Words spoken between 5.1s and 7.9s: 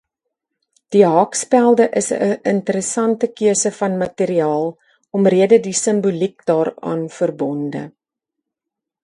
omrede die simboliek daaraan verbonde.